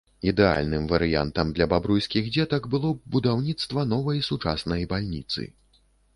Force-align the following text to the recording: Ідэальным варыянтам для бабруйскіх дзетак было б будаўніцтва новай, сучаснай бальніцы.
Ідэальным 0.29 0.85
варыянтам 0.93 1.51
для 1.59 1.67
бабруйскіх 1.73 2.31
дзетак 2.37 2.65
было 2.73 2.89
б 2.95 3.15
будаўніцтва 3.17 3.85
новай, 3.93 4.25
сучаснай 4.31 4.91
бальніцы. 4.97 5.49